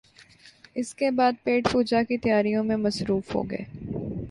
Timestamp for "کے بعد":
0.95-1.33